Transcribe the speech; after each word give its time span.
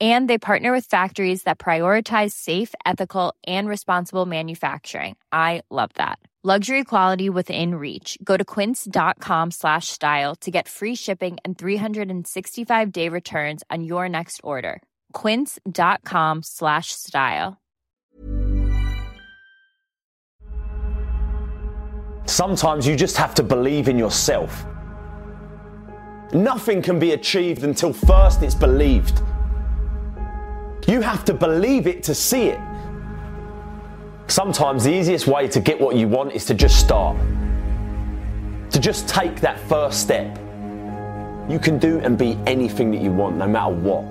And 0.00 0.28
they 0.28 0.38
partner 0.38 0.72
with 0.72 0.86
factories 0.86 1.44
that 1.44 1.60
prioritize 1.60 2.32
safe, 2.32 2.74
ethical, 2.84 3.34
and 3.46 3.68
responsible 3.68 4.26
manufacturing. 4.26 5.16
I 5.32 5.62
love 5.70 5.90
that. 5.94 6.18
Luxury 6.46 6.84
quality 6.84 7.30
within 7.30 7.76
reach. 7.76 8.18
Go 8.22 8.36
to 8.36 8.44
quince.com 8.44 9.50
slash 9.50 9.88
style 9.88 10.34
to 10.42 10.50
get 10.50 10.68
free 10.68 10.94
shipping 10.94 11.38
and 11.42 11.56
365 11.56 12.92
day 12.92 13.08
returns 13.08 13.62
on 13.70 13.82
your 13.82 14.10
next 14.10 14.42
order. 14.44 14.82
Quince.com 15.14 16.42
slash 16.42 16.88
style. 16.88 17.56
Sometimes 22.26 22.86
you 22.86 22.94
just 22.94 23.16
have 23.16 23.34
to 23.36 23.42
believe 23.42 23.88
in 23.88 23.96
yourself. 23.96 24.66
Nothing 26.34 26.82
can 26.82 26.98
be 26.98 27.12
achieved 27.12 27.64
until 27.64 27.94
first 27.94 28.42
it's 28.42 28.54
believed. 28.54 29.22
You 30.86 31.00
have 31.00 31.24
to 31.26 31.34
believe 31.34 31.86
it 31.86 32.02
to 32.04 32.14
see 32.14 32.48
it. 32.48 32.60
Sometimes 34.26 34.84
the 34.84 34.92
easiest 34.92 35.26
way 35.26 35.48
to 35.48 35.60
get 35.60 35.80
what 35.80 35.96
you 35.96 36.08
want 36.08 36.32
is 36.32 36.44
to 36.46 36.54
just 36.54 36.78
start. 36.78 37.16
To 38.70 38.80
just 38.80 39.08
take 39.08 39.40
that 39.40 39.58
first 39.68 40.00
step. 40.00 40.36
You 41.48 41.58
can 41.58 41.78
do 41.78 42.00
and 42.00 42.18
be 42.18 42.38
anything 42.46 42.90
that 42.90 43.00
you 43.00 43.12
want, 43.12 43.36
no 43.36 43.46
matter 43.46 43.72
what. 43.72 44.04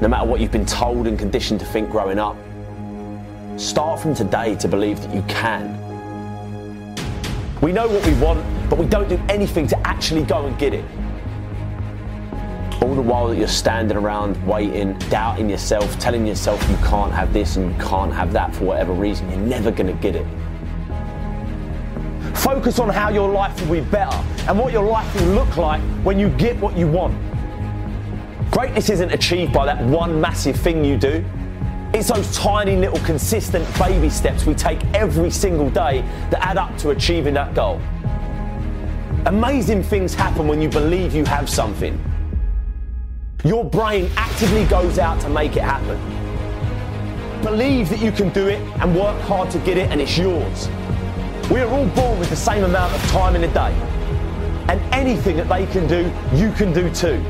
No 0.00 0.08
matter 0.08 0.26
what 0.26 0.40
you've 0.40 0.52
been 0.52 0.66
told 0.66 1.06
and 1.06 1.18
conditioned 1.18 1.60
to 1.60 1.66
think 1.66 1.90
growing 1.90 2.18
up. 2.18 2.36
Start 3.56 4.00
from 4.00 4.14
today 4.14 4.56
to 4.56 4.66
believe 4.66 5.00
that 5.00 5.14
you 5.14 5.22
can. 5.28 5.80
We 7.60 7.70
know 7.72 7.86
what 7.86 8.04
we 8.04 8.14
want, 8.14 8.44
but 8.68 8.78
we 8.78 8.86
don't 8.86 9.08
do 9.08 9.20
anything 9.28 9.68
to 9.68 9.86
actually 9.86 10.22
go 10.22 10.46
and 10.46 10.58
get 10.58 10.74
it. 10.74 10.84
All 12.84 12.94
the 12.94 13.00
while 13.00 13.28
that 13.28 13.38
you're 13.38 13.48
standing 13.48 13.96
around 13.96 14.36
waiting, 14.46 14.92
doubting 15.08 15.48
yourself, 15.48 15.98
telling 15.98 16.26
yourself 16.26 16.60
you 16.68 16.76
can't 16.84 17.10
have 17.12 17.32
this 17.32 17.56
and 17.56 17.72
you 17.72 17.82
can't 17.82 18.12
have 18.12 18.30
that 18.34 18.54
for 18.54 18.64
whatever 18.64 18.92
reason, 18.92 19.26
you're 19.30 19.38
never 19.38 19.70
going 19.70 19.86
to 19.86 19.94
get 20.02 20.14
it. 20.14 20.26
Focus 22.36 22.78
on 22.78 22.90
how 22.90 23.08
your 23.08 23.30
life 23.30 23.58
will 23.62 23.80
be 23.82 23.90
better 23.90 24.14
and 24.46 24.58
what 24.58 24.70
your 24.70 24.84
life 24.84 25.14
will 25.14 25.28
look 25.28 25.56
like 25.56 25.80
when 26.02 26.18
you 26.18 26.28
get 26.36 26.58
what 26.58 26.76
you 26.76 26.86
want. 26.86 27.16
Greatness 28.50 28.90
isn't 28.90 29.14
achieved 29.14 29.54
by 29.54 29.64
that 29.64 29.82
one 29.82 30.20
massive 30.20 30.54
thing 30.54 30.84
you 30.84 30.98
do. 30.98 31.24
It's 31.94 32.08
those 32.08 32.36
tiny 32.36 32.76
little 32.76 32.98
consistent 32.98 33.66
baby 33.78 34.10
steps 34.10 34.44
we 34.44 34.52
take 34.52 34.84
every 34.92 35.30
single 35.30 35.70
day 35.70 36.02
that 36.28 36.46
add 36.46 36.58
up 36.58 36.76
to 36.80 36.90
achieving 36.90 37.32
that 37.32 37.54
goal. 37.54 37.80
Amazing 39.24 39.84
things 39.84 40.14
happen 40.14 40.46
when 40.46 40.60
you 40.60 40.68
believe 40.68 41.14
you 41.14 41.24
have 41.24 41.48
something. 41.48 41.98
Your 43.44 43.62
brain 43.62 44.10
actively 44.16 44.64
goes 44.64 44.98
out 44.98 45.20
to 45.20 45.28
make 45.28 45.54
it 45.58 45.62
happen. 45.62 46.00
Believe 47.42 47.90
that 47.90 48.00
you 48.00 48.10
can 48.10 48.30
do 48.30 48.48
it 48.48 48.58
and 48.80 48.96
work 48.96 49.20
hard 49.20 49.50
to 49.50 49.58
get 49.58 49.76
it, 49.76 49.90
and 49.90 50.00
it's 50.00 50.16
yours. 50.16 50.68
We 51.50 51.60
are 51.60 51.68
all 51.68 51.84
born 51.88 52.18
with 52.18 52.30
the 52.30 52.36
same 52.36 52.64
amount 52.64 52.94
of 52.94 53.02
time 53.10 53.36
in 53.36 53.44
a 53.44 53.52
day. 53.52 53.72
And 54.70 54.80
anything 54.94 55.36
that 55.36 55.50
they 55.50 55.66
can 55.66 55.86
do, 55.86 56.10
you 56.32 56.52
can 56.52 56.72
do 56.72 56.88
too. 56.94 57.22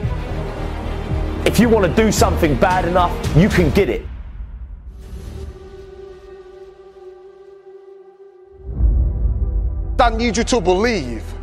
If 1.45 1.59
you 1.59 1.69
want 1.69 1.85
to 1.85 1.95
do 2.01 2.13
something 2.13 2.55
bad 2.61 2.85
enough, 2.85 3.13
you 3.37 3.49
can 3.49 3.71
get 3.71 3.89
it. 3.89 4.07
I 9.99 10.11
need 10.11 10.37
you 10.37 10.45
to 10.45 10.61
believe. 10.61 11.34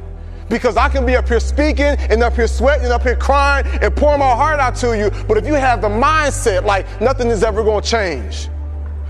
Because 0.51 0.75
I 0.75 0.89
can 0.89 1.05
be 1.05 1.15
up 1.15 1.27
here 1.29 1.39
speaking 1.39 1.85
and 1.85 2.21
up 2.21 2.35
here 2.35 2.45
sweating 2.45 2.83
and 2.83 2.93
up 2.93 3.03
here 3.03 3.15
crying 3.15 3.65
and 3.81 3.95
pouring 3.95 4.19
my 4.19 4.35
heart 4.35 4.59
out 4.59 4.75
to 4.77 4.97
you. 4.97 5.09
But 5.25 5.37
if 5.37 5.47
you 5.47 5.53
have 5.53 5.81
the 5.81 5.87
mindset 5.87 6.65
like 6.65 6.85
nothing 7.01 7.29
is 7.29 7.41
ever 7.41 7.63
going 7.63 7.81
to 7.81 7.89
change. 7.89 8.49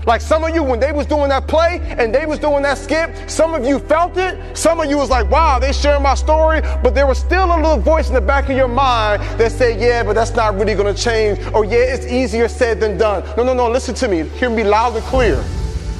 Like 0.06 0.20
some 0.20 0.42
of 0.44 0.54
you, 0.54 0.62
when 0.62 0.80
they 0.80 0.90
was 0.92 1.06
doing 1.06 1.28
that 1.28 1.46
play 1.46 1.80
and 1.82 2.14
they 2.14 2.26
was 2.26 2.38
doing 2.38 2.62
that 2.62 2.78
skip, 2.78 3.10
some 3.28 3.54
of 3.54 3.64
you 3.64 3.78
felt 3.78 4.16
it. 4.16 4.56
Some 4.56 4.80
of 4.80 4.88
you 4.90 4.96
was 4.96 5.10
like, 5.10 5.30
wow, 5.30 5.58
they 5.58 5.72
sharing 5.72 6.02
my 6.02 6.14
story. 6.14 6.60
But 6.60 6.94
there 6.94 7.06
was 7.06 7.18
still 7.18 7.44
a 7.44 7.56
little 7.56 7.76
voice 7.76 8.08
in 8.08 8.14
the 8.14 8.20
back 8.20 8.48
of 8.48 8.56
your 8.56 8.68
mind 8.68 9.22
that 9.38 9.52
said, 9.52 9.80
yeah, 9.80 10.02
but 10.02 10.14
that's 10.14 10.34
not 10.34 10.54
really 10.54 10.74
going 10.74 10.92
to 10.92 11.00
change. 11.00 11.38
Or 11.54 11.64
yeah, 11.64 11.94
it's 11.94 12.06
easier 12.06 12.48
said 12.48 12.80
than 12.80 12.98
done. 12.98 13.24
No, 13.36 13.44
no, 13.44 13.54
no, 13.54 13.70
listen 13.70 13.94
to 13.96 14.08
me. 14.08 14.28
Hear 14.38 14.50
me 14.50 14.64
loud 14.64 14.94
and 14.96 15.04
clear. 15.04 15.36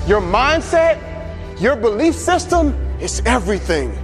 Your 0.07 0.21
mindset, 0.21 1.01
your 1.61 1.77
belief 1.77 2.15
system 2.15 2.75
is 3.01 3.23
everything. 3.25 3.97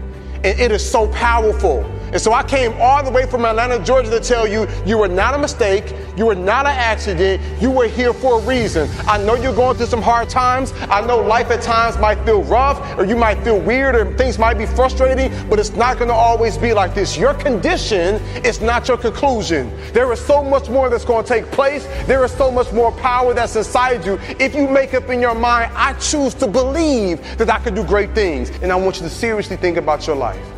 And 0.44 0.60
it 0.60 0.70
is 0.70 0.88
so 0.88 1.08
powerful. 1.08 1.84
And 2.12 2.20
so 2.20 2.32
I 2.32 2.42
came 2.42 2.72
all 2.80 3.02
the 3.02 3.10
way 3.10 3.26
from 3.26 3.44
Atlanta, 3.44 3.82
Georgia 3.84 4.10
to 4.10 4.20
tell 4.20 4.46
you 4.46 4.66
you 4.86 4.98
were 4.98 5.08
not 5.08 5.34
a 5.34 5.38
mistake. 5.38 5.94
You 6.16 6.26
were 6.26 6.34
not 6.34 6.66
an 6.66 6.72
accident. 6.72 7.40
You 7.62 7.70
were 7.70 7.86
here 7.86 8.12
for 8.12 8.40
a 8.40 8.42
reason. 8.42 8.88
I 9.06 9.18
know 9.18 9.34
you're 9.34 9.54
going 9.54 9.76
through 9.76 9.86
some 9.86 10.02
hard 10.02 10.28
times. 10.28 10.72
I 10.90 11.00
know 11.06 11.18
life 11.20 11.50
at 11.50 11.62
times 11.62 11.96
might 11.98 12.18
feel 12.24 12.42
rough 12.42 12.98
or 12.98 13.04
you 13.04 13.14
might 13.14 13.38
feel 13.44 13.60
weird 13.60 13.94
or 13.94 14.12
things 14.16 14.38
might 14.38 14.58
be 14.58 14.66
frustrating, 14.66 15.30
but 15.48 15.60
it's 15.60 15.70
not 15.70 15.96
going 15.96 16.08
to 16.08 16.14
always 16.14 16.58
be 16.58 16.72
like 16.72 16.94
this. 16.94 17.16
Your 17.16 17.34
condition 17.34 18.16
is 18.44 18.60
not 18.60 18.88
your 18.88 18.96
conclusion. 18.96 19.70
There 19.92 20.12
is 20.12 20.20
so 20.20 20.42
much 20.42 20.68
more 20.68 20.90
that's 20.90 21.04
going 21.04 21.24
to 21.24 21.28
take 21.28 21.50
place. 21.52 21.86
There 22.06 22.24
is 22.24 22.32
so 22.32 22.50
much 22.50 22.72
more 22.72 22.90
power 22.92 23.32
that's 23.32 23.54
inside 23.54 24.04
you. 24.04 24.18
If 24.40 24.54
you 24.54 24.68
make 24.68 24.94
up 24.94 25.08
in 25.10 25.20
your 25.20 25.34
mind, 25.34 25.70
I 25.76 25.92
choose 25.94 26.34
to 26.34 26.48
believe 26.48 27.22
that 27.38 27.48
I 27.48 27.58
can 27.60 27.74
do 27.74 27.84
great 27.84 28.12
things. 28.14 28.50
And 28.62 28.72
I 28.72 28.76
want 28.76 28.96
you 28.96 29.02
to 29.02 29.10
seriously 29.10 29.56
think 29.56 29.76
about 29.76 30.06
your 30.06 30.16
life. 30.16 30.57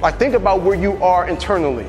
Like, 0.00 0.18
think 0.18 0.34
about 0.34 0.62
where 0.62 0.76
you 0.76 1.02
are 1.02 1.28
internally. 1.28 1.86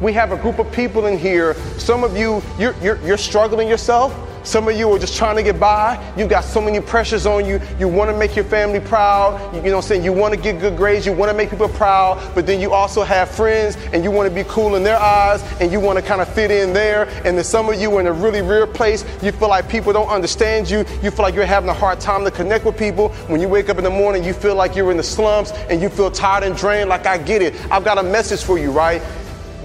We 0.00 0.12
have 0.12 0.32
a 0.32 0.36
group 0.36 0.58
of 0.58 0.70
people 0.70 1.06
in 1.06 1.18
here. 1.18 1.54
Some 1.78 2.04
of 2.04 2.16
you, 2.16 2.42
you're, 2.58 2.74
you're, 2.82 3.00
you're 3.04 3.18
struggling 3.18 3.68
yourself. 3.68 4.14
Some 4.42 4.68
of 4.68 4.76
you 4.76 4.90
are 4.92 4.98
just 4.98 5.16
trying 5.16 5.36
to 5.36 5.42
get 5.42 5.60
by. 5.60 6.02
You've 6.16 6.28
got 6.28 6.44
so 6.44 6.60
many 6.60 6.80
pressures 6.80 7.26
on 7.26 7.44
you. 7.44 7.60
You 7.78 7.88
want 7.88 8.10
to 8.10 8.16
make 8.16 8.34
your 8.34 8.44
family 8.44 8.80
proud. 8.80 9.54
You, 9.54 9.60
you 9.60 9.70
know 9.70 9.76
what 9.76 9.84
I'm 9.84 9.88
saying? 9.88 10.04
You 10.04 10.12
want 10.12 10.34
to 10.34 10.40
get 10.40 10.60
good 10.60 10.76
grades. 10.76 11.06
You 11.06 11.12
want 11.12 11.30
to 11.30 11.36
make 11.36 11.50
people 11.50 11.68
proud. 11.68 12.34
But 12.34 12.46
then 12.46 12.60
you 12.60 12.72
also 12.72 13.02
have 13.02 13.30
friends 13.30 13.76
and 13.92 14.02
you 14.04 14.10
want 14.10 14.28
to 14.28 14.34
be 14.34 14.48
cool 14.48 14.76
in 14.76 14.82
their 14.82 14.98
eyes 14.98 15.42
and 15.60 15.70
you 15.70 15.80
want 15.80 15.98
to 15.98 16.04
kind 16.04 16.20
of 16.20 16.28
fit 16.28 16.50
in 16.50 16.72
there. 16.72 17.08
And 17.24 17.36
then 17.36 17.44
some 17.44 17.68
of 17.68 17.80
you 17.80 17.94
are 17.96 18.00
in 18.00 18.06
a 18.06 18.12
really 18.12 18.42
weird 18.42 18.74
place. 18.74 19.04
You 19.22 19.32
feel 19.32 19.48
like 19.48 19.68
people 19.68 19.92
don't 19.92 20.08
understand 20.08 20.70
you. 20.70 20.78
You 21.02 21.10
feel 21.10 21.22
like 21.22 21.34
you're 21.34 21.44
having 21.44 21.68
a 21.68 21.74
hard 21.74 22.00
time 22.00 22.24
to 22.24 22.30
connect 22.30 22.64
with 22.64 22.78
people. 22.78 23.10
When 23.28 23.40
you 23.40 23.48
wake 23.48 23.68
up 23.68 23.78
in 23.78 23.84
the 23.84 23.90
morning, 23.90 24.24
you 24.24 24.32
feel 24.32 24.54
like 24.54 24.76
you're 24.76 24.90
in 24.90 24.96
the 24.96 25.02
slumps 25.02 25.52
and 25.70 25.80
you 25.80 25.88
feel 25.88 26.10
tired 26.10 26.44
and 26.44 26.56
drained. 26.56 26.88
Like 26.88 27.06
I 27.06 27.18
get 27.18 27.42
it. 27.42 27.54
I've 27.70 27.84
got 27.84 27.98
a 27.98 28.02
message 28.02 28.42
for 28.42 28.58
you, 28.58 28.70
right? 28.70 29.02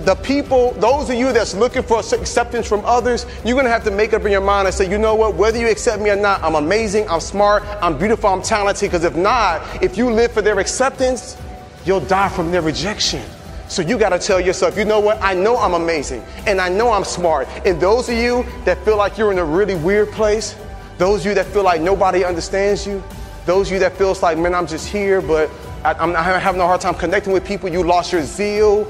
The 0.05 0.15
people, 0.15 0.71
those 0.73 1.09
of 1.09 1.15
you 1.15 1.31
that's 1.31 1.55
looking 1.55 1.83
for 1.83 1.99
acceptance 1.99 2.67
from 2.67 2.83
others, 2.85 3.25
you're 3.45 3.55
gonna 3.55 3.69
have 3.69 3.83
to 3.85 3.91
make 3.91 4.13
up 4.13 4.25
in 4.25 4.31
your 4.31 4.41
mind 4.41 4.67
and 4.67 4.75
say, 4.75 4.89
you 4.89 4.97
know 4.97 5.15
what, 5.15 5.35
whether 5.35 5.57
you 5.57 5.69
accept 5.69 6.01
me 6.01 6.09
or 6.09 6.15
not, 6.15 6.43
I'm 6.43 6.55
amazing, 6.55 7.07
I'm 7.09 7.21
smart, 7.21 7.63
I'm 7.81 7.97
beautiful, 7.97 8.29
I'm 8.29 8.41
talented. 8.41 8.89
Because 8.89 9.05
if 9.05 9.15
not, 9.15 9.81
if 9.81 9.97
you 9.97 10.11
live 10.11 10.31
for 10.31 10.41
their 10.41 10.59
acceptance, 10.59 11.37
you'll 11.85 12.01
die 12.01 12.29
from 12.29 12.51
their 12.51 12.61
rejection. 12.61 13.23
So 13.69 13.81
you 13.81 13.97
got 13.97 14.09
to 14.09 14.19
tell 14.19 14.39
yourself, 14.39 14.77
you 14.77 14.85
know 14.85 14.99
what? 14.99 15.21
I 15.21 15.33
know 15.33 15.57
I'm 15.57 15.73
amazing 15.73 16.23
and 16.45 16.59
I 16.59 16.69
know 16.69 16.91
I'm 16.91 17.03
smart. 17.03 17.47
And 17.65 17.79
those 17.79 18.09
of 18.09 18.15
you 18.15 18.45
that 18.65 18.77
feel 18.85 18.97
like 18.97 19.17
you're 19.17 19.31
in 19.31 19.39
a 19.39 19.45
really 19.45 19.75
weird 19.75 20.11
place, 20.11 20.55
those 20.97 21.21
of 21.21 21.27
you 21.27 21.33
that 21.35 21.47
feel 21.47 21.63
like 21.63 21.81
nobody 21.81 22.23
understands 22.23 22.85
you, 22.85 23.01
those 23.45 23.67
of 23.67 23.73
you 23.73 23.79
that 23.79 23.97
feels 23.97 24.21
like, 24.21 24.37
man, 24.37 24.53
I'm 24.53 24.67
just 24.67 24.87
here, 24.87 25.21
but 25.21 25.49
I, 25.83 26.03
am 26.03 26.13
having 26.13 26.61
a 26.61 26.65
hard 26.65 26.81
time 26.81 26.93
connecting 26.93 27.33
with 27.33 27.45
people. 27.45 27.67
You 27.67 27.83
lost 27.83 28.13
your 28.13 28.23
zeal, 28.23 28.85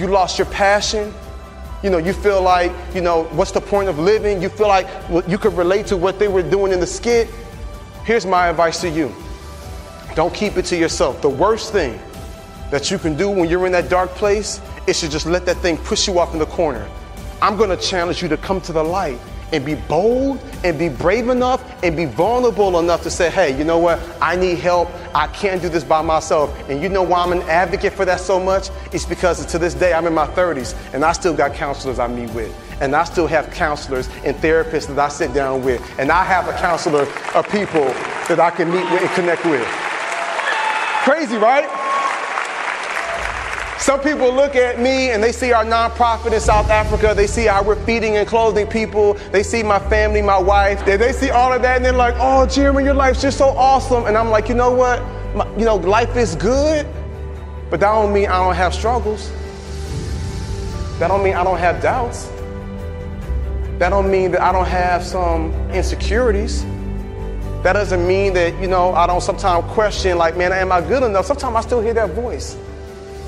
you 0.00 0.06
lost 0.06 0.38
your 0.38 0.46
passion. 0.46 1.12
You 1.82 1.90
know, 1.90 1.98
you 1.98 2.12
feel 2.12 2.42
like, 2.42 2.72
you 2.94 3.02
know, 3.02 3.24
what's 3.32 3.52
the 3.52 3.60
point 3.60 3.88
of 3.88 3.98
living? 3.98 4.40
You 4.42 4.48
feel 4.48 4.68
like 4.68 4.86
you 5.28 5.38
could 5.38 5.52
relate 5.54 5.86
to 5.88 5.96
what 5.96 6.18
they 6.18 6.28
were 6.28 6.42
doing 6.42 6.72
in 6.72 6.80
the 6.80 6.86
skit. 6.86 7.28
Here's 8.04 8.24
my 8.24 8.48
advice 8.48 8.80
to 8.80 8.88
you 8.88 9.14
don't 10.16 10.34
keep 10.34 10.56
it 10.56 10.64
to 10.66 10.76
yourself. 10.76 11.22
The 11.22 11.28
worst 11.28 11.72
thing 11.72 11.98
that 12.70 12.90
you 12.90 12.98
can 12.98 13.16
do 13.16 13.30
when 13.30 13.48
you're 13.48 13.66
in 13.66 13.72
that 13.72 13.88
dark 13.88 14.10
place 14.10 14.60
is 14.86 15.00
to 15.00 15.08
just 15.08 15.26
let 15.26 15.46
that 15.46 15.58
thing 15.58 15.76
push 15.78 16.08
you 16.08 16.18
off 16.18 16.32
in 16.32 16.38
the 16.38 16.46
corner. 16.46 16.88
I'm 17.42 17.56
to 17.56 17.76
challenge 17.76 18.22
you 18.22 18.28
to 18.28 18.36
come 18.36 18.60
to 18.62 18.72
the 18.72 18.82
light 18.82 19.18
and 19.52 19.64
be 19.64 19.74
bold 19.74 20.40
and 20.64 20.78
be 20.78 20.88
brave 20.88 21.28
enough 21.28 21.62
and 21.82 21.96
be 21.96 22.04
vulnerable 22.04 22.78
enough 22.78 23.02
to 23.02 23.10
say, 23.10 23.30
hey, 23.30 23.56
you 23.56 23.64
know 23.64 23.78
what? 23.78 24.00
I 24.20 24.36
need 24.36 24.58
help. 24.58 24.88
I 25.14 25.26
can't 25.28 25.60
do 25.60 25.68
this 25.68 25.84
by 25.84 26.02
myself. 26.02 26.56
And 26.68 26.82
you 26.82 26.88
know 26.88 27.02
why 27.02 27.22
I'm 27.22 27.32
an 27.32 27.42
advocate 27.42 27.92
for 27.92 28.04
that 28.04 28.20
so 28.20 28.38
much? 28.38 28.70
It's 28.92 29.04
because 29.04 29.44
to 29.46 29.58
this 29.58 29.74
day, 29.74 29.92
I'm 29.92 30.06
in 30.06 30.14
my 30.14 30.26
30s 30.26 30.74
and 30.94 31.04
I 31.04 31.12
still 31.12 31.34
got 31.34 31.54
counselors 31.54 31.98
I 31.98 32.06
meet 32.06 32.30
with. 32.30 32.54
And 32.80 32.94
I 32.96 33.04
still 33.04 33.26
have 33.26 33.50
counselors 33.50 34.08
and 34.24 34.36
therapists 34.36 34.86
that 34.86 34.98
I 34.98 35.08
sit 35.08 35.34
down 35.34 35.64
with. 35.64 35.82
And 35.98 36.10
I 36.10 36.24
have 36.24 36.48
a 36.48 36.52
counselor 36.58 37.06
of 37.34 37.48
people 37.50 37.84
that 38.28 38.40
I 38.40 38.50
can 38.50 38.70
meet 38.70 38.90
with 38.90 39.02
and 39.02 39.10
connect 39.10 39.44
with. 39.44 39.66
Crazy, 41.04 41.36
right? 41.36 41.79
Some 43.80 44.00
people 44.00 44.30
look 44.32 44.56
at 44.56 44.78
me 44.78 45.10
and 45.10 45.22
they 45.22 45.32
see 45.32 45.52
our 45.52 45.64
nonprofit 45.64 46.34
in 46.34 46.40
South 46.40 46.68
Africa. 46.68 47.14
They 47.16 47.26
see 47.26 47.46
how 47.46 47.62
we're 47.62 47.82
feeding 47.86 48.18
and 48.18 48.28
clothing 48.28 48.66
people. 48.66 49.14
They 49.32 49.42
see 49.42 49.62
my 49.62 49.78
family, 49.78 50.20
my 50.20 50.36
wife. 50.38 50.84
They, 50.84 50.98
they 50.98 51.12
see 51.12 51.30
all 51.30 51.50
of 51.50 51.62
that 51.62 51.76
and 51.76 51.84
they're 51.84 51.92
like, 51.94 52.14
oh, 52.18 52.44
Jeremy, 52.44 52.84
your 52.84 52.92
life's 52.92 53.22
just 53.22 53.38
so 53.38 53.48
awesome. 53.48 54.04
And 54.04 54.18
I'm 54.18 54.28
like, 54.28 54.50
you 54.50 54.54
know 54.54 54.70
what? 54.70 55.02
My, 55.34 55.48
you 55.56 55.64
know, 55.64 55.76
life 55.76 56.14
is 56.14 56.36
good, 56.36 56.86
but 57.70 57.80
that 57.80 57.90
don't 57.90 58.12
mean 58.12 58.26
I 58.26 58.44
don't 58.44 58.54
have 58.54 58.74
struggles. 58.74 59.30
That 60.98 61.08
don't 61.08 61.24
mean 61.24 61.34
I 61.34 61.42
don't 61.42 61.58
have 61.58 61.80
doubts. 61.80 62.26
That 63.78 63.88
don't 63.88 64.10
mean 64.10 64.32
that 64.32 64.42
I 64.42 64.52
don't 64.52 64.68
have 64.68 65.02
some 65.02 65.54
insecurities. 65.70 66.64
That 67.62 67.72
doesn't 67.72 68.06
mean 68.06 68.34
that, 68.34 68.60
you 68.60 68.68
know, 68.68 68.92
I 68.92 69.06
don't 69.06 69.22
sometimes 69.22 69.64
question, 69.72 70.18
like, 70.18 70.36
man, 70.36 70.52
am 70.52 70.70
I 70.70 70.82
good 70.82 71.02
enough? 71.02 71.24
Sometimes 71.24 71.56
I 71.56 71.60
still 71.62 71.80
hear 71.80 71.94
that 71.94 72.10
voice. 72.10 72.58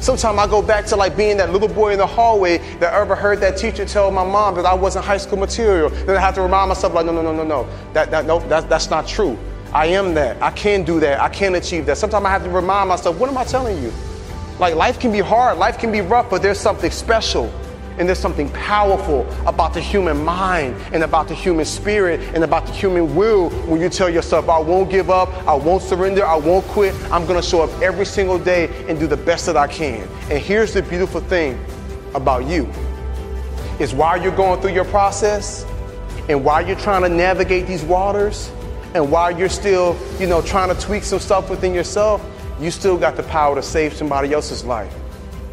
Sometimes 0.03 0.37
I 0.37 0.49
go 0.49 0.61
back 0.61 0.85
to 0.87 0.97
like 0.97 1.17
being 1.17 1.37
that 1.37 1.53
little 1.53 1.69
boy 1.69 1.93
in 1.93 1.99
the 1.99 2.07
hallway 2.07 2.59
that 2.81 2.93
ever 2.93 3.15
heard 3.15 3.39
that 3.39 3.57
teacher 3.57 3.85
tell 3.85 4.11
my 4.11 4.25
mom 4.25 4.57
that 4.57 4.67
I 4.67 4.75
wasn't 4.75 5.05
high 5.05 5.17
school 5.17 5.39
material. 5.39 5.91
Then 5.91 6.17
I 6.17 6.21
have 6.21 6.35
to 6.35 6.43
remind 6.43 6.71
myself 6.71 6.93
like, 6.93 7.07
no, 7.07 7.13
no, 7.13 7.23
no, 7.23 7.33
no, 7.33 7.45
no. 7.45 7.69
That, 7.93 8.11
that, 8.11 8.27
no, 8.27 8.41
that, 8.49 8.69
that's 8.69 8.91
not 8.91 9.07
true. 9.07 9.39
I 9.73 9.87
am 9.87 10.13
that. 10.15 10.43
I 10.43 10.51
can 10.51 10.83
do 10.83 10.99
that. 10.99 11.21
I 11.21 11.29
can 11.29 11.55
achieve 11.55 11.87
that. 11.87 11.99
Sometimes 11.99 12.25
I 12.25 12.31
have 12.31 12.43
to 12.43 12.51
remind 12.51 12.89
myself, 12.89 13.17
what 13.21 13.31
am 13.31 13.39
I 13.39 13.45
telling 13.45 13.81
you? 13.81 13.93
Like 14.59 14.75
life 14.75 14.99
can 14.99 15.13
be 15.13 15.21
hard, 15.21 15.59
life 15.59 15.79
can 15.79 15.93
be 15.93 16.01
rough, 16.01 16.29
but 16.29 16.43
there's 16.43 16.59
something 16.59 16.91
special 16.91 17.53
and 17.99 18.09
there's 18.09 18.19
something 18.19 18.49
powerful 18.51 19.27
about 19.47 19.75
the 19.75 19.81
human 19.81 20.25
mind 20.25 20.75
and 20.93 21.03
about 21.03 21.29
the 21.29 21.35
human 21.35 21.65
spirit 21.65 22.21
and 22.35 22.45
about 22.45 22.67
the 22.67 22.73
human 22.73 23.15
will 23.15 23.51
when 23.67 23.81
you 23.81 23.89
tell 23.89 24.09
yourself, 24.09 24.49
I 24.49 24.59
won't 24.59 24.91
give 24.91 25.11
up, 25.11 25.29
I 25.47 25.55
won't 25.55 25.83
surrender, 25.83 26.25
I 26.25 26.37
won't 26.37 26.65
quit. 26.67 26.95
I'm 27.13 27.27
going 27.27 27.41
to 27.41 27.47
show 27.47 27.63
up 27.63 27.83
every 27.83 28.07
single 28.07 28.39
day 28.39 28.69
and 28.89 28.99
do 28.99 29.07
the 29.07 29.17
best 29.17 29.47
that 29.47 29.57
I 29.57 29.67
can. 29.67 30.09
And 30.31 30.39
here's 30.39 30.73
the 30.73 30.83
beautiful 30.83 31.21
thing 31.21 31.63
about 32.15 32.47
you 32.47 32.71
is 33.79 33.95
while 33.95 34.21
you're 34.21 34.37
going 34.37 34.61
through 34.61 34.73
your 34.73 34.85
process 34.85 35.65
and 36.29 36.45
while 36.45 36.65
you're 36.65 36.79
trying 36.79 37.03
to 37.03 37.09
navigate 37.09 37.67
these 37.67 37.83
waters 37.83 38.51
and 38.95 39.11
while 39.11 39.37
you're 39.37 39.49
still, 39.49 39.97
you 40.19 40.27
know, 40.27 40.43
trying 40.43 40.75
to 40.75 40.81
tweak 40.81 41.03
some 41.03 41.19
stuff 41.19 41.51
within 41.51 41.75
yourself, 41.75 42.25
you 42.61 42.71
still 42.71 42.97
got 42.97 43.17
the 43.17 43.23
power 43.25 43.55
to 43.55 43.63
save 43.63 43.93
somebody 43.95 44.33
else's 44.33 44.65
life. 44.65 44.95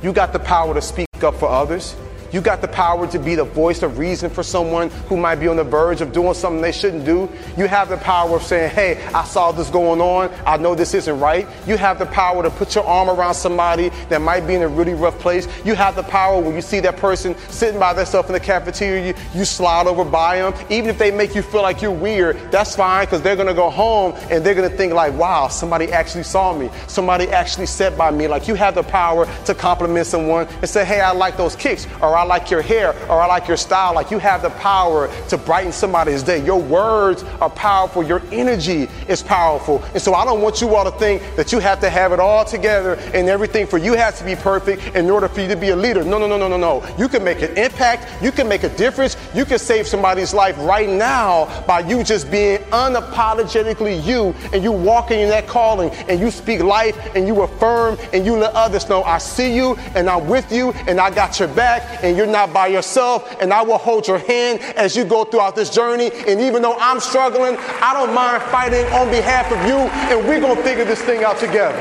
You 0.04 0.14
got 0.14 0.32
the 0.32 0.40
power 0.40 0.74
to 0.74 0.82
speak 0.82 1.08
up 1.24 1.36
for 1.36 1.50
others. 1.50 1.96
You 2.32 2.42
got 2.42 2.62
the 2.62 2.68
power 2.68 3.08
to 3.08 3.20
be 3.20 3.36
the 3.36 3.44
voice 3.44 3.82
of 3.82 3.98
reason 3.98 4.30
for 4.30 4.44
someone 4.44 4.90
who 5.08 5.18
might 5.18 5.36
be 5.36 5.48
on 5.48 5.56
the 5.56 5.64
verge 5.64 6.02
of 6.02 6.12
doing 6.12 6.34
something 6.34 6.62
they 6.62 6.72
shouldn't 6.72 7.06
do. 7.06 7.30
You 7.58 7.68
have 7.68 7.90
the 7.90 7.98
power 7.98 8.36
of 8.36 8.44
saying, 8.44 8.72
hey, 8.72 9.04
I 9.14 9.24
saw 9.24 9.52
this 9.52 9.70
going 9.70 10.02
on. 10.02 10.32
I 10.46 10.58
know 10.58 10.76
this 10.76 10.94
isn't 10.94 11.20
right. 11.20 11.48
You 11.66 11.78
have 11.78 12.00
the 12.00 12.06
power 12.06 12.44
to 12.44 12.50
put 12.50 12.76
your 12.76 12.84
arm 12.84 13.10
around 13.10 13.34
somebody 13.34 13.90
that 14.10 14.22
might 14.22 14.46
be 14.46 14.56
in 14.56 14.62
a 14.62 14.68
really 14.68 14.94
rough 14.94 15.18
place. 15.20 15.48
You 15.66 15.76
have 15.76 15.96
the 15.96 16.04
power 16.04 16.42
when 16.42 16.56
you 16.56 16.62
see 16.62 16.80
that 16.82 16.98
person 16.98 17.36
sitting 17.50 17.80
by 17.80 17.94
themselves 17.94 18.30
in 18.30 18.34
the 18.34 18.40
cafeteria, 18.40 19.08
you, 19.08 19.14
you 19.34 19.46
slide 19.46 19.88
over 19.88 20.06
by 20.06 20.38
them. 20.38 20.54
Even 20.70 20.90
if 20.90 20.98
they 20.98 21.12
make 21.12 21.36
you 21.36 21.42
feel 21.42 21.62
like 21.62 21.82
you're 21.82 21.92
weird, 21.92 22.38
that's 22.52 22.76
fine 22.76 23.06
because 23.06 23.22
they're 23.22 23.36
going 23.36 23.48
to 23.48 23.54
go 23.54 23.70
home 23.70 24.14
and 24.30 24.46
they're 24.46 24.56
going 24.56 24.70
to 24.70 24.78
think 24.78 24.94
like, 24.94 25.14
wow, 25.14 25.48
somebody 25.48 25.92
actually 25.92 26.24
saw 26.24 26.58
me. 26.58 26.70
Somebody 26.88 27.28
actually 27.30 27.66
sat 27.66 27.98
by 27.98 28.12
me. 28.12 28.28
Like 28.28 28.48
you 28.48 28.56
have 28.56 28.76
the 28.76 28.84
power 28.84 29.28
to 29.46 29.56
compliment 29.56 30.06
someone 30.06 30.48
and 30.48 30.70
say, 30.70 30.86
hey, 30.86 31.02
I 31.02 31.12
like 31.12 31.38
those 31.38 31.56
kicks. 31.56 31.88
Or 32.02 32.19
I 32.20 32.24
like 32.24 32.52
your 32.52 32.62
hair 32.62 32.90
or 33.10 33.22
I 33.22 33.26
like 33.26 33.48
your 33.48 33.58
style. 33.58 33.96
Like 33.96 34.12
you 34.12 34.20
have 34.20 34.42
the 34.42 34.50
power 34.52 35.10
to 35.30 35.38
brighten 35.38 35.72
somebody's 35.72 36.22
day. 36.22 36.44
Your 36.46 36.62
words 36.62 37.24
are 37.42 37.50
powerful. 37.50 38.04
Your 38.04 38.22
energy 38.32 38.88
is 39.08 39.24
powerful. 39.24 39.84
And 39.94 40.02
so 40.02 40.14
I 40.14 40.26
don't 40.26 40.42
want 40.42 40.62
you 40.62 40.76
all 40.76 40.84
to 40.90 40.98
think 40.98 41.22
that 41.36 41.52
you 41.52 41.60
have 41.60 41.80
to 41.80 41.90
have 41.90 42.12
it 42.12 42.20
all 42.20 42.44
together 42.44 42.96
and 43.14 43.30
everything 43.30 43.66
for 43.66 43.78
you 43.78 43.94
has 43.94 44.20
to 44.20 44.26
be 44.26 44.36
perfect 44.36 44.96
in 44.96 45.10
order 45.10 45.28
for 45.28 45.42
you 45.42 45.48
to 45.48 45.56
be 45.56 45.70
a 45.70 45.76
leader. 45.76 46.04
No, 46.04 46.18
no, 46.18 46.28
no, 46.28 46.38
no, 46.38 46.48
no, 46.48 46.58
no. 46.58 46.96
You 46.98 47.08
can 47.08 47.24
make 47.24 47.42
an 47.42 47.58
impact. 47.58 48.22
You 48.22 48.32
can 48.32 48.48
make 48.48 48.64
a 48.64 48.70
difference. 48.70 49.16
You 49.34 49.46
can 49.46 49.60
save 49.60 49.88
somebody's 49.88 50.34
life 50.34 50.58
right 50.60 50.90
now 50.90 51.64
by 51.66 51.80
you 51.80 52.04
just 52.04 52.30
being 52.30 52.60
unapologetically 52.72 54.04
you 54.06 54.36
and 54.54 54.64
you 54.64 54.72
walking 54.72 55.20
in 55.20 55.30
that 55.30 55.48
calling 55.48 55.90
and 56.10 56.20
you 56.20 56.32
speak 56.32 56.62
life 56.62 56.98
and 57.16 57.28
you 57.28 57.42
affirm 57.42 57.98
and 58.14 58.26
you 58.26 58.36
let 58.36 58.54
others 58.54 58.90
know 58.90 59.04
I 59.04 59.18
see 59.18 59.56
you 59.56 59.76
and 59.96 60.10
I'm 60.10 60.28
with 60.28 60.52
you 60.52 60.72
and 60.88 61.00
I 61.00 61.14
got 61.14 61.40
your 61.40 61.48
back 61.50 62.04
and 62.10 62.18
you're 62.18 62.26
not 62.26 62.52
by 62.52 62.66
yourself, 62.66 63.40
and 63.40 63.54
I 63.54 63.62
will 63.62 63.78
hold 63.78 64.08
your 64.08 64.18
hand 64.18 64.62
as 64.76 64.96
you 64.98 65.06
go 65.06 65.24
throughout 65.24 65.56
this 65.56 65.70
journey. 65.70 66.10
And 66.28 66.42
even 66.42 66.64
though 66.64 66.76
I'm 66.80 67.00
struggling, 67.00 67.56
I 67.58 67.94
don't 67.94 68.16
mind 68.16 68.42
fighting 68.44 68.84
on 68.94 69.12
behalf 69.12 69.52
of 69.52 69.60
you, 69.68 69.78
and 69.78 70.28
we're 70.28 70.42
going 70.42 70.58
to 70.58 70.64
figure 70.64 70.86
this 70.86 71.02
thing 71.04 71.24
out 71.24 71.38
together. 71.38 71.78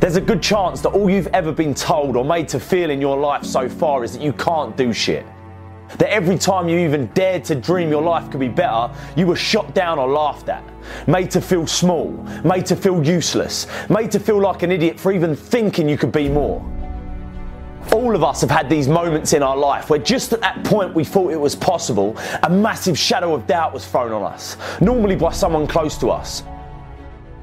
There's 0.00 0.16
a 0.16 0.20
good 0.20 0.42
chance 0.42 0.80
that 0.80 0.90
all 0.90 1.08
you've 1.08 1.28
ever 1.28 1.52
been 1.52 1.72
told 1.72 2.16
or 2.16 2.24
made 2.24 2.48
to 2.48 2.60
feel 2.60 2.90
in 2.90 3.00
your 3.00 3.16
life 3.16 3.44
so 3.44 3.68
far 3.68 4.02
is 4.02 4.12
that 4.14 4.22
you 4.22 4.32
can't 4.32 4.76
do 4.76 4.92
shit. 4.92 5.24
That 5.98 6.12
every 6.12 6.38
time 6.38 6.68
you 6.68 6.78
even 6.78 7.06
dared 7.08 7.44
to 7.44 7.54
dream 7.54 7.90
your 7.90 8.02
life 8.02 8.30
could 8.30 8.40
be 8.40 8.48
better, 8.48 8.92
you 9.16 9.26
were 9.26 9.36
shot 9.36 9.74
down 9.74 9.98
or 9.98 10.08
laughed 10.08 10.48
at. 10.48 10.64
Made 11.08 11.30
to 11.32 11.40
feel 11.40 11.66
small, 11.66 12.10
made 12.44 12.66
to 12.66 12.76
feel 12.76 13.04
useless, 13.04 13.66
made 13.88 14.10
to 14.12 14.20
feel 14.20 14.40
like 14.40 14.62
an 14.62 14.70
idiot 14.70 15.00
for 15.00 15.12
even 15.12 15.34
thinking 15.34 15.88
you 15.88 15.96
could 15.96 16.12
be 16.12 16.28
more. 16.28 16.64
All 17.92 18.14
of 18.14 18.24
us 18.24 18.40
have 18.40 18.50
had 18.50 18.68
these 18.68 18.88
moments 18.88 19.32
in 19.32 19.42
our 19.42 19.56
life 19.56 19.90
where 19.90 19.98
just 19.98 20.32
at 20.32 20.40
that 20.40 20.64
point 20.64 20.94
we 20.94 21.04
thought 21.04 21.32
it 21.32 21.40
was 21.40 21.54
possible, 21.54 22.16
a 22.42 22.50
massive 22.50 22.98
shadow 22.98 23.34
of 23.34 23.46
doubt 23.46 23.72
was 23.72 23.86
thrown 23.86 24.12
on 24.12 24.22
us, 24.22 24.56
normally 24.80 25.16
by 25.16 25.32
someone 25.32 25.66
close 25.66 25.96
to 25.98 26.10
us. 26.10 26.42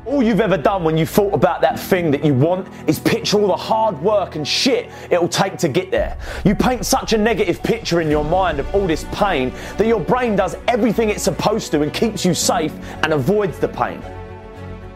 All 0.05 0.21
you've 0.21 0.41
ever 0.41 0.57
done 0.57 0.83
when 0.83 0.97
you 0.97 1.05
thought 1.05 1.33
about 1.33 1.61
that 1.61 1.79
thing 1.79 2.11
that 2.11 2.25
you 2.25 2.33
want 2.33 2.67
is 2.89 2.99
picture 2.99 3.39
all 3.39 3.47
the 3.47 3.55
hard 3.55 3.97
work 4.01 4.35
and 4.35 4.45
shit 4.45 4.91
it'll 5.09 5.29
take 5.29 5.57
to 5.59 5.69
get 5.69 5.91
there. 5.91 6.17
You 6.43 6.55
paint 6.55 6.85
such 6.85 7.13
a 7.13 7.17
negative 7.17 7.63
picture 7.63 8.01
in 8.01 8.09
your 8.09 8.25
mind 8.25 8.59
of 8.59 8.75
all 8.75 8.85
this 8.85 9.05
pain 9.13 9.53
that 9.77 9.87
your 9.87 10.01
brain 10.01 10.35
does 10.35 10.57
everything 10.67 11.09
it's 11.09 11.23
supposed 11.23 11.71
to 11.71 11.83
and 11.83 11.93
keeps 11.93 12.25
you 12.25 12.33
safe 12.33 12.73
and 13.03 13.13
avoids 13.13 13.59
the 13.59 13.69
pain. 13.69 14.03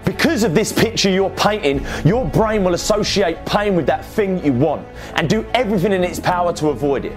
Because 0.03 0.43
of 0.43 0.53
this 0.53 0.73
picture 0.73 1.09
you're 1.09 1.29
painting, 1.31 1.85
your 2.05 2.25
brain 2.25 2.65
will 2.65 2.73
associate 2.73 3.45
pain 3.45 3.77
with 3.77 3.85
that 3.85 4.03
thing 4.03 4.43
you 4.43 4.51
want 4.51 4.85
and 5.15 5.29
do 5.29 5.45
everything 5.53 5.93
in 5.93 6.03
its 6.03 6.19
power 6.19 6.51
to 6.51 6.67
avoid 6.67 7.05
it. 7.05 7.15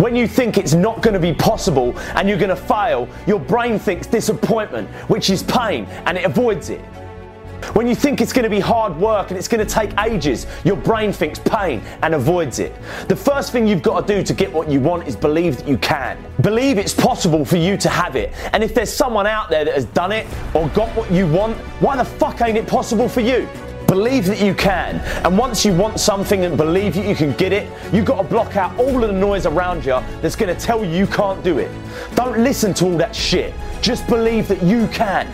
When 0.00 0.16
you 0.16 0.26
think 0.26 0.56
it's 0.56 0.72
not 0.72 1.02
going 1.02 1.12
to 1.12 1.20
be 1.20 1.34
possible 1.34 1.98
and 2.14 2.26
you're 2.26 2.38
going 2.38 2.48
to 2.48 2.56
fail, 2.56 3.06
your 3.26 3.38
brain 3.38 3.78
thinks 3.78 4.06
disappointment, 4.06 4.88
which 5.10 5.28
is 5.28 5.42
pain, 5.42 5.84
and 6.06 6.16
it 6.16 6.24
avoids 6.24 6.70
it. 6.70 6.80
When 7.74 7.86
you 7.86 7.94
think 7.94 8.22
it's 8.22 8.32
going 8.32 8.44
to 8.44 8.50
be 8.50 8.60
hard 8.60 8.96
work 8.96 9.28
and 9.28 9.36
it's 9.36 9.46
going 9.46 9.64
to 9.64 9.70
take 9.70 9.92
ages, 10.00 10.46
your 10.64 10.76
brain 10.76 11.12
thinks 11.12 11.38
pain 11.38 11.82
and 12.02 12.14
avoids 12.14 12.60
it. 12.60 12.74
The 13.08 13.16
first 13.16 13.52
thing 13.52 13.68
you've 13.68 13.82
got 13.82 14.06
to 14.06 14.16
do 14.16 14.22
to 14.22 14.32
get 14.32 14.50
what 14.50 14.70
you 14.70 14.80
want 14.80 15.06
is 15.06 15.16
believe 15.16 15.58
that 15.58 15.68
you 15.68 15.76
can. 15.76 16.16
Believe 16.40 16.78
it's 16.78 16.94
possible 16.94 17.44
for 17.44 17.58
you 17.58 17.76
to 17.76 17.90
have 17.90 18.16
it. 18.16 18.32
And 18.54 18.64
if 18.64 18.74
there's 18.74 18.90
someone 18.90 19.26
out 19.26 19.50
there 19.50 19.66
that 19.66 19.74
has 19.74 19.84
done 19.84 20.12
it 20.12 20.26
or 20.54 20.66
got 20.70 20.88
what 20.96 21.12
you 21.12 21.26
want, 21.26 21.58
why 21.82 21.96
the 21.98 22.06
fuck 22.06 22.40
ain't 22.40 22.56
it 22.56 22.66
possible 22.66 23.06
for 23.06 23.20
you? 23.20 23.46
Believe 23.90 24.26
that 24.26 24.40
you 24.40 24.54
can. 24.54 25.00
And 25.24 25.36
once 25.36 25.64
you 25.64 25.74
want 25.74 25.98
something 25.98 26.44
and 26.44 26.56
believe 26.56 26.94
that 26.94 27.04
you 27.04 27.16
can 27.16 27.32
get 27.32 27.52
it, 27.52 27.68
you've 27.92 28.04
got 28.04 28.22
to 28.22 28.22
block 28.22 28.56
out 28.56 28.78
all 28.78 29.02
of 29.02 29.10
the 29.10 29.18
noise 29.18 29.46
around 29.46 29.84
you 29.84 29.98
that's 30.22 30.36
going 30.36 30.54
to 30.54 30.60
tell 30.64 30.84
you 30.84 30.96
you 30.96 31.08
can't 31.08 31.42
do 31.42 31.58
it. 31.58 31.72
Don't 32.14 32.38
listen 32.38 32.72
to 32.74 32.84
all 32.84 32.96
that 32.98 33.16
shit. 33.16 33.52
Just 33.82 34.06
believe 34.06 34.46
that 34.46 34.62
you 34.62 34.86
can. 34.92 35.26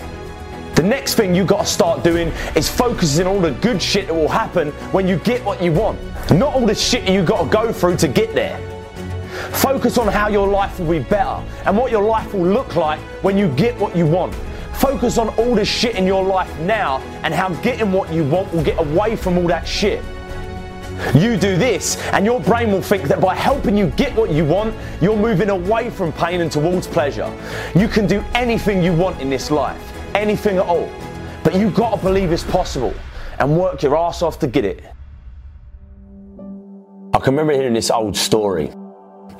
The 0.75 0.82
next 0.82 1.16
thing 1.16 1.34
you've 1.34 1.48
got 1.48 1.66
to 1.66 1.70
start 1.70 2.02
doing 2.02 2.28
is 2.56 2.66
focusing 2.66 3.26
on 3.26 3.34
all 3.34 3.40
the 3.42 3.50
good 3.50 3.82
shit 3.82 4.06
that 4.06 4.14
will 4.14 4.26
happen 4.26 4.70
when 4.90 5.06
you 5.06 5.18
get 5.18 5.44
what 5.44 5.62
you 5.62 5.72
want. 5.72 6.00
Not 6.30 6.54
all 6.54 6.64
the 6.64 6.75
shit 6.75 7.06
you've 7.06 7.26
got 7.26 7.44
to 7.44 7.50
go 7.50 7.70
through 7.75 7.98
to 7.98 8.08
get 8.08 8.34
there. 8.34 8.58
Focus 9.52 9.98
on 9.98 10.08
how 10.08 10.28
your 10.28 10.48
life 10.48 10.80
will 10.80 10.92
be 10.92 11.00
better 11.00 11.44
and 11.66 11.76
what 11.76 11.90
your 11.90 12.04
life 12.04 12.32
will 12.32 12.46
look 12.46 12.75
like 12.75 13.00
when 13.22 13.36
you 13.36 13.48
get 13.48 13.78
what 13.78 13.94
you 13.94 14.06
want. 14.06 14.34
Focus 14.78 15.18
on 15.18 15.30
all 15.30 15.54
the 15.54 15.64
shit 15.64 15.97
in 15.97 16.06
your 16.06 16.25
life 16.25 16.59
now 16.61 16.99
and 17.23 17.33
how 17.33 17.49
getting 17.62 17.92
what 17.92 18.12
you 18.12 18.25
want 18.25 18.52
will 18.52 18.62
get 18.62 18.78
away 18.78 19.16
from 19.16 19.38
all 19.38 19.47
that 19.47 19.66
shit. 19.66 20.02
You 21.14 21.37
do 21.37 21.56
this, 21.56 21.99
and 22.12 22.25
your 22.25 22.40
brain 22.40 22.73
will 22.73 22.83
think 22.83 23.04
that 23.04 23.21
by 23.21 23.35
helping 23.35 23.76
you 23.76 23.88
get 23.88 24.14
what 24.16 24.30
you 24.30 24.45
want, 24.45 24.75
you're 25.00 25.16
moving 25.16 25.50
away 25.50 25.90
from 25.90 26.12
pain 26.12 26.40
and 26.40 26.50
towards 26.50 26.87
pleasure. 26.87 27.30
You 27.75 27.87
can 27.87 28.06
do 28.06 28.25
anything 28.35 28.83
you 28.83 28.95
want 28.95 29.21
in 29.21 29.28
this 29.28 29.50
life, 29.50 29.80
anything 30.14 30.56
at 30.56 30.66
all. 30.66 30.90
But 31.45 31.54
you've 31.54 31.75
got 31.75 31.97
to 31.97 32.02
believe 32.02 32.33
it's 32.33 32.45
possible 32.45 32.95
and 33.38 33.59
work 33.59 33.83
your 33.83 33.97
ass 33.97 34.23
off 34.23 34.38
to 34.40 34.47
get 34.47 34.64
it. 34.64 34.85
I 37.12 37.18
can 37.18 37.35
remember 37.35 37.52
hearing 37.52 37.75
this 37.75 37.90
old 37.90 38.16
story. 38.16 38.73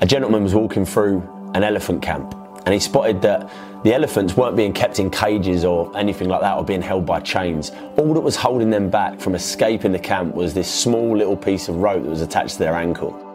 A 0.01 0.05
gentleman 0.05 0.43
was 0.43 0.53
walking 0.53 0.85
through 0.85 1.21
an 1.53 1.63
elephant 1.63 2.01
camp 2.01 2.35
and 2.67 2.73
he 2.73 2.81
spotted 2.81 3.21
that 3.21 3.49
the 3.85 3.93
elephants 3.93 4.35
weren't 4.35 4.57
being 4.57 4.73
kept 4.73 4.99
in 4.99 5.09
cages 5.09 5.63
or 5.63 5.89
anything 5.95 6.27
like 6.27 6.41
that 6.41 6.57
or 6.57 6.65
being 6.65 6.81
held 6.81 7.05
by 7.05 7.17
chains. 7.21 7.71
All 7.95 8.13
that 8.13 8.19
was 8.19 8.35
holding 8.35 8.69
them 8.69 8.89
back 8.89 9.21
from 9.21 9.35
escaping 9.35 9.93
the 9.93 9.99
camp 9.99 10.35
was 10.35 10.53
this 10.53 10.69
small 10.69 11.15
little 11.15 11.37
piece 11.37 11.69
of 11.69 11.77
rope 11.77 12.03
that 12.03 12.09
was 12.09 12.21
attached 12.21 12.55
to 12.55 12.59
their 12.59 12.75
ankle. 12.75 13.26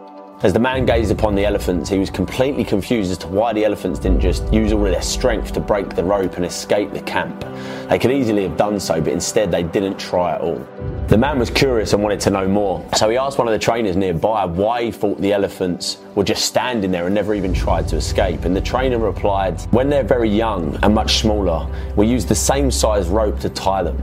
As 0.43 0.51
the 0.51 0.59
man 0.59 0.85
gazed 0.85 1.09
upon 1.09 1.35
the 1.35 1.45
elephants, 1.45 1.89
he 1.89 1.97
was 1.97 2.09
completely 2.09 2.65
confused 2.65 3.09
as 3.11 3.17
to 3.19 3.27
why 3.27 3.53
the 3.53 3.63
elephants 3.63 3.97
didn't 3.97 4.19
just 4.19 4.51
use 4.51 4.73
all 4.73 4.85
of 4.85 4.91
their 4.91 5.01
strength 5.01 5.53
to 5.53 5.61
break 5.61 5.95
the 5.95 6.03
rope 6.03 6.35
and 6.35 6.43
escape 6.43 6.91
the 6.91 6.99
camp. 6.99 7.45
They 7.87 7.97
could 7.97 8.11
easily 8.11 8.43
have 8.43 8.57
done 8.57 8.77
so, 8.77 8.99
but 8.99 9.13
instead 9.13 9.51
they 9.51 9.63
didn't 9.63 9.97
try 9.97 10.35
at 10.35 10.41
all. 10.41 10.59
The 11.07 11.17
man 11.17 11.39
was 11.39 11.49
curious 11.49 11.93
and 11.93 12.03
wanted 12.03 12.19
to 12.19 12.29
know 12.29 12.45
more, 12.45 12.85
so 12.93 13.09
he 13.09 13.15
asked 13.15 13.37
one 13.37 13.47
of 13.47 13.53
the 13.53 13.59
trainers 13.59 13.95
nearby 13.95 14.43
why 14.43 14.83
he 14.83 14.91
thought 14.91 15.21
the 15.21 15.31
elephants 15.31 15.99
were 16.13 16.25
just 16.25 16.43
standing 16.43 16.91
there 16.91 17.05
and 17.05 17.15
never 17.15 17.33
even 17.33 17.53
tried 17.53 17.87
to 17.87 17.95
escape. 17.95 18.43
And 18.43 18.53
the 18.53 18.59
trainer 18.59 18.97
replied, 18.97 19.61
When 19.71 19.89
they're 19.89 20.03
very 20.03 20.29
young 20.29 20.77
and 20.83 20.93
much 20.93 21.19
smaller, 21.19 21.73
we 21.95 22.05
use 22.05 22.25
the 22.25 22.35
same 22.35 22.69
size 22.69 23.07
rope 23.07 23.39
to 23.39 23.49
tie 23.49 23.83
them. 23.83 23.97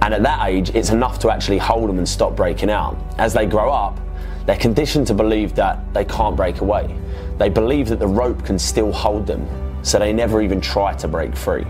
And 0.00 0.14
at 0.14 0.22
that 0.22 0.46
age, 0.46 0.70
it's 0.76 0.90
enough 0.90 1.18
to 1.20 1.30
actually 1.32 1.58
hold 1.58 1.88
them 1.88 1.98
and 1.98 2.08
stop 2.08 2.36
breaking 2.36 2.70
out. 2.70 2.96
As 3.18 3.32
they 3.32 3.46
grow 3.46 3.72
up, 3.72 3.98
they're 4.46 4.56
conditioned 4.56 5.08
to 5.08 5.14
believe 5.14 5.54
that 5.56 5.92
they 5.92 6.04
can't 6.04 6.36
break 6.36 6.60
away. 6.60 6.96
They 7.38 7.48
believe 7.48 7.88
that 7.88 7.98
the 7.98 8.06
rope 8.06 8.44
can 8.44 8.58
still 8.58 8.92
hold 8.92 9.26
them, 9.26 9.46
so 9.84 9.98
they 9.98 10.12
never 10.12 10.40
even 10.40 10.60
try 10.60 10.94
to 10.94 11.08
break 11.08 11.36
free. 11.36 11.66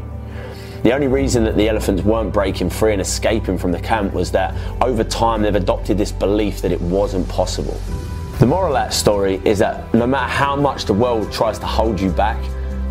The 0.83 0.93
only 0.93 1.09
reason 1.09 1.43
that 1.45 1.57
the 1.57 1.69
elephants 1.69 2.03
weren't 2.03 2.33
breaking 2.33 2.71
free 2.71 2.93
and 2.93 3.01
escaping 3.01 3.59
from 3.59 3.73
the 3.73 3.81
camp 3.81 4.13
was 4.13 4.31
that 4.33 4.55
over 4.83 5.03
time 5.03 5.43
they've 5.43 5.55
adopted 5.55 5.99
this 5.99 6.13
belief 6.13 6.61
that 6.63 6.71
it 6.71 6.81
wasn't 6.81 7.27
possible. 7.29 7.81
The 8.39 8.47
moral 8.47 8.69
of 8.69 8.75
that 8.75 8.93
story 8.93 9.41
is 9.45 9.59
that 9.61 9.93
no 9.95 10.07
matter 10.07 10.31
how 10.31 10.55
much 10.55 10.85
the 10.85 10.93
world 10.93 11.33
tries 11.33 11.59
to 11.61 11.67
hold 11.67 11.99
you 11.99 12.11
back, 12.11 12.39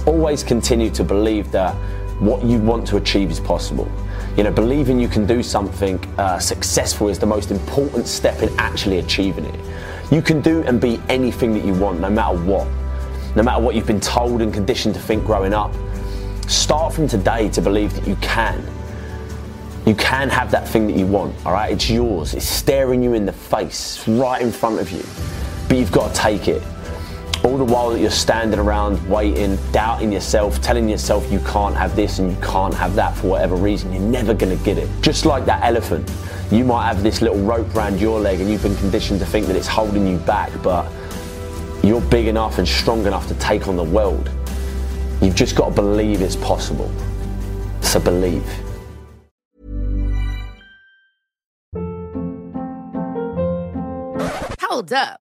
always 0.08 0.44
continue 0.44 0.90
to 0.90 1.04
believe 1.04 1.52
that 1.52 1.74
what 2.20 2.44
you 2.44 2.58
want 2.58 2.88
to 2.88 2.98
achieve 2.98 3.30
is 3.30 3.40
possible. 3.40 3.90
You 4.38 4.44
know, 4.44 4.52
believing 4.52 5.00
you 5.00 5.08
can 5.08 5.26
do 5.26 5.42
something 5.42 5.98
uh, 6.18 6.40
successful 6.40 7.08
is 7.08 7.18
the 7.18 7.26
most 7.26 7.52
important 7.52 8.06
step 8.06 8.42
in 8.42 8.50
actually 8.60 9.00
achieving 9.00 9.46
it. 9.46 9.60
You 10.12 10.22
can 10.22 10.42
do 10.42 10.62
and 10.64 10.82
be 10.82 11.02
anything 11.08 11.54
that 11.54 11.64
you 11.64 11.74
want, 11.74 12.02
no 12.02 12.10
matter 12.10 12.38
what. 12.38 12.68
No 13.38 13.44
matter 13.44 13.62
what 13.62 13.76
you've 13.76 13.88
been 13.88 14.02
told 14.02 14.42
and 14.42 14.54
conditioned 14.54 14.94
to 14.96 15.02
think 15.02 15.24
growing 15.24 15.54
up. 15.54 15.74
Start 16.48 16.94
from 16.94 17.08
today 17.08 17.48
to 17.50 17.62
believe 17.62 17.94
that 17.94 18.06
you 18.06 18.18
can. 18.18 18.62
You 19.86 19.96
can 19.96 20.30
have 20.30 20.52
that 20.52 20.68
thing 20.68 20.88
that 20.88 20.98
you 20.98 21.08
want, 21.08 21.34
all 21.46 21.54
right? 21.54 21.72
It's 21.72 21.90
yours. 21.90 22.34
It's 22.34 22.46
staring 22.46 23.02
you 23.02 23.14
in 23.14 23.26
the 23.26 23.34
face, 23.34 24.06
right 24.06 24.42
in 24.42 24.52
front 24.52 24.80
of 24.80 24.92
you. 24.92 25.04
But 25.70 25.78
you've 25.78 25.94
got 25.94 26.14
to 26.14 26.22
take 26.22 26.50
it 26.50 26.62
all 27.46 27.58
the 27.58 27.64
while 27.64 27.92
that 27.92 28.00
you're 28.00 28.10
standing 28.10 28.60
around 28.60 29.08
waiting, 29.08 29.56
doubting 29.72 30.12
yourself, 30.12 30.60
telling 30.62 30.90
yourself 30.90 31.32
you 31.32 31.40
can't 31.42 31.76
have 31.76 31.96
this 31.96 32.18
and 32.18 32.32
you 32.32 32.38
can't 32.42 32.74
have 32.74 32.96
that 32.96 33.16
for 33.16 33.28
whatever 33.28 33.56
reason, 33.56 33.94
you're 33.94 34.02
never 34.02 34.34
going 34.34 34.58
to 34.58 34.64
get 34.66 34.80
it. 34.80 34.90
Just 35.02 35.28
like 35.28 35.46
that 35.46 35.64
elephant, 35.64 36.12
you 36.52 36.66
might 36.66 36.88
have 36.88 37.04
this 37.04 37.22
little 37.22 37.38
rope 37.38 37.76
around 37.76 38.02
your 38.02 38.20
leg 38.20 38.42
and 38.42 38.50
you've 38.50 38.64
been 38.64 38.76
conditioned 38.78 39.20
to 39.20 39.28
think 39.28 39.46
that 39.46 39.56
it's 39.56 39.68
holding 39.68 40.08
you 40.08 40.18
back, 40.18 40.52
but 40.64 40.92
you're 41.84 42.02
big 42.02 42.26
enough 42.26 42.58
and 42.58 42.68
strong 42.68 43.06
enough 43.06 43.28
to 43.28 43.36
take 43.36 43.68
on 43.68 43.76
the 43.76 43.84
world. 43.84 44.28
You've 45.22 45.36
just 45.36 45.56
got 45.56 45.70
to 45.70 45.76
believe 45.76 46.24
it's 46.24 46.36
possible. 46.36 46.92
So 47.82 48.00
believe. 48.00 48.44
Hold 54.60 54.92
up. 54.92 55.25